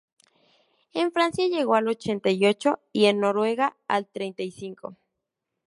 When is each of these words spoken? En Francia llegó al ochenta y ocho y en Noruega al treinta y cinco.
En 0.95 1.11
Francia 1.11 1.47
llegó 1.47 1.75
al 1.75 1.87
ochenta 1.87 2.31
y 2.31 2.43
ocho 2.47 2.79
y 2.91 3.05
en 3.05 3.19
Noruega 3.19 3.77
al 3.87 4.07
treinta 4.07 4.41
y 4.41 4.49
cinco. 4.49 4.97